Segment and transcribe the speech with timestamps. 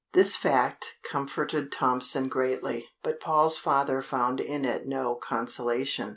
[0.13, 6.09] This fact comforted Tompson greatly, but Paul's father found in it no consolation.